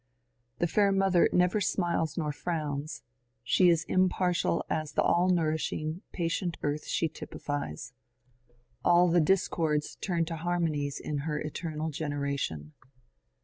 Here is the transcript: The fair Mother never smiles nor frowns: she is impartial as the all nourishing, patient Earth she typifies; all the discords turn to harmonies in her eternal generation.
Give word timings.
The 0.57 0.65
fair 0.65 0.91
Mother 0.91 1.29
never 1.31 1.61
smiles 1.61 2.17
nor 2.17 2.31
frowns: 2.31 3.03
she 3.43 3.69
is 3.69 3.83
impartial 3.83 4.65
as 4.67 4.93
the 4.93 5.03
all 5.03 5.29
nourishing, 5.29 6.01
patient 6.11 6.57
Earth 6.63 6.87
she 6.87 7.07
typifies; 7.07 7.93
all 8.83 9.09
the 9.09 9.21
discords 9.21 9.97
turn 9.97 10.25
to 10.25 10.37
harmonies 10.37 10.99
in 10.99 11.19
her 11.19 11.37
eternal 11.39 11.91
generation. 11.91 12.73